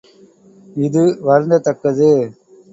[0.85, 2.11] இது வருந்தத் தக்கது!